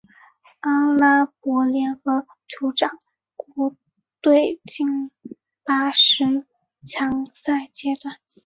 [0.61, 2.89] 阿拉伯联合酋长
[3.35, 3.75] 国
[4.19, 5.11] 队进入
[5.93, 6.47] 十
[6.87, 8.17] 强赛阶段。